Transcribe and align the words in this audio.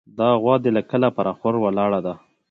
دا 0.17 0.29
غوا 0.41 0.55
دې 0.63 0.71
له 0.77 0.81
کله 0.91 1.07
پر 1.15 1.25
اخور 1.33 1.55
ولاړه 1.59 1.99
ده. 2.05 2.13